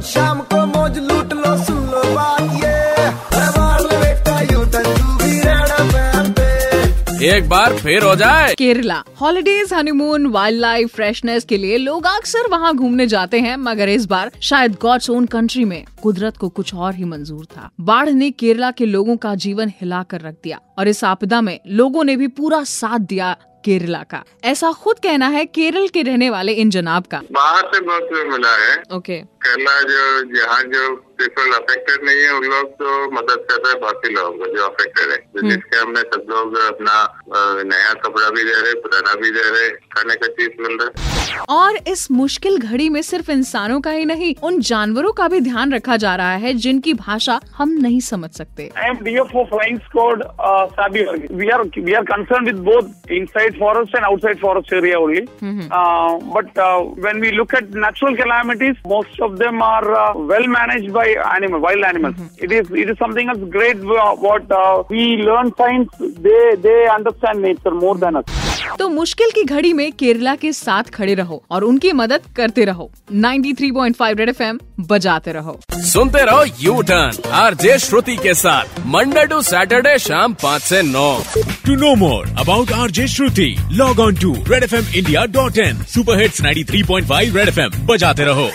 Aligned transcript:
रोज 0.00 0.08
शाम 0.08 0.40
को 0.40 0.64
मौज 0.66 0.98
लूट 0.98 1.32
लो 1.32 1.56
सुन 1.64 1.82
लो 1.86 2.02
बात 2.14 2.64
ये। 2.64 2.78
तू 7.10 7.26
एक 7.26 7.48
बार 7.48 7.76
फिर 7.76 8.02
हो 8.02 8.14
जाए। 8.16 8.54
Kerala. 8.54 9.02
Holidays 9.20 9.72
honeymoon 9.72 10.26
wildlife 10.60 10.94
freshness 10.94 11.44
के 11.44 11.56
लिए 11.56 11.76
लोग 11.76 12.06
अक्सर 12.06 12.48
वहाँ 12.50 12.74
घूमने 12.76 13.06
जाते 13.06 13.40
हैं 13.40 13.56
मगर 13.56 13.88
इस 13.88 14.06
बार 14.06 14.30
शायद 14.40 14.76
गॉड्स 14.82 15.10
ओन 15.10 15.26
कंट्री 15.26 15.64
में 15.64 15.84
कुदरत 16.02 16.36
को 16.36 16.48
कुछ 16.48 16.74
और 16.74 16.94
ही 16.94 17.04
मंजूर 17.04 17.44
था। 17.44 17.68
बाढ़ 17.80 18.08
ने 18.08 18.30
केरला 18.30 18.70
के 18.70 18.86
लोगों 18.86 19.16
का 19.16 19.34
जीवन 19.34 19.68
हिला 19.80 20.02
कर 20.02 20.20
रख 20.20 20.34
दिया 20.44 20.60
और 20.78 20.88
इस 20.88 21.04
आपदा 21.04 21.40
में 21.40 21.58
लोगों 21.66 22.04
ने 22.04 22.16
भी 22.16 22.28
पूरा 22.28 22.62
साथ 22.64 22.98
दिया 22.98 23.36
केरला 23.64 24.02
का। 24.10 24.22
ऐसा 24.44 24.72
खुद 24.82 24.98
कहना 24.98 25.28
है 25.28 25.44
केरल 25.48 25.88
के 25.88 26.02
रहने 26.02 26.30
वाले 26.30 26.52
इन 26.54 26.70
जनाब 26.70 27.06
का। 27.10 27.20
बाहर 27.32 27.70
से 27.74 27.80
बहुत 27.80 28.08
मिला 28.32 28.54
है। 28.56 28.82
ओके। 28.92 29.20
केरला 29.44 29.80
जो 29.82 30.02
यहाँ 30.36 30.62
जो 30.72 30.88
पीपल 31.18 31.52
अफेक्टेड 31.52 32.04
नहीं 32.04 32.22
है 32.22 32.32
उन 32.34 32.44
लोग 32.44 32.70
तो 32.74 33.10
मदद 33.12 33.44
कर 33.50 33.56
रहे 33.56 33.72
हैं 33.72 33.80
बाकी 33.80 34.12
लोगों 34.14 34.32
को 34.38 34.46
जो 34.56 34.64
अफेक्टेड 34.64 35.10
है। 35.10 35.16
तो 35.16 35.48
जिसके 35.48 35.76
हमने 35.76 36.00
सब 36.14 36.26
लोग 36.30 36.56
अपना 36.58 36.96
नया 37.64 37.92
कपड़ा 38.04 38.28
भी 38.30 38.44
दे 38.44 38.60
रहे 38.60 38.74
पुराना 38.80 39.14
भी 39.20 39.30
दे 39.30 39.48
रहे 39.50 39.68
खाने 39.94 40.14
का 40.14 40.26
चीज़ 40.38 40.62
मिल 40.62 40.78
रहा 40.78 40.88
है। 40.88 41.09
और 41.48 41.76
इस 41.88 42.10
मुश्किल 42.10 42.58
घड़ी 42.58 42.88
में 42.88 43.02
सिर्फ़ 43.02 43.30
इंसानों 43.30 43.80
का 43.80 43.90
ही 43.90 44.04
नहीं 44.04 44.34
उन 44.42 44.60
जानवरों 44.60 45.12
का 45.12 45.28
भी 45.28 45.40
ध्यान 45.40 45.72
रखा 45.72 45.96
जा 45.96 46.16
रहा 46.16 46.32
है 46.32 46.54
जिनकी 46.54 46.94
भाषा 46.94 47.40
हम 47.56 47.70
नहीं 47.70 48.00
समझ 48.00 48.30
सकते। 48.30 48.70
mm-hmm. 55.44 55.72
Nature 67.40 67.80
more 67.80 67.96
than 68.00 68.24
us. 68.24 68.39
तो 68.78 68.88
मुश्किल 68.88 69.30
की 69.34 69.44
घड़ी 69.44 69.72
में 69.72 69.90
केरला 69.98 70.34
के 70.44 70.52
साथ 70.52 70.90
खड़े 70.94 71.14
रहो 71.14 71.42
और 71.50 71.64
उनकी 71.64 71.92
मदद 72.02 72.26
करते 72.36 72.64
रहो 72.64 72.90
93.5 73.12 74.18
रेड 74.18 74.28
एफएम 74.28 74.58
बजाते 74.90 75.32
रहो 75.32 75.58
सुनते 75.92 76.24
रहो 76.24 76.44
U 76.60 76.80
turn 76.90 77.30
R 77.42 77.54
J 77.62 77.78
Shruti 77.86 78.16
के 78.22 78.34
साथ 78.42 78.80
मंडे 78.94 79.26
टू 79.32 79.40
सैटरडे 79.50 79.98
शाम 80.08 80.34
पाँच 80.42 80.62
से 80.62 80.82
नौ 80.92 81.08
To 81.64 81.74
know 81.80 81.90
more 81.96 82.24
about 82.42 82.70
RJ 82.84 83.04
Shruti, 83.14 83.48
log 83.80 84.00
on 84.04 84.14
to 84.22 84.30
redfmindia.in. 84.52 85.76
Superhits 85.94 86.40
93.5 86.46 87.34
Red 87.34 87.52
FM. 87.54 87.76
बजाते 87.90 88.24
रहो 88.24 88.48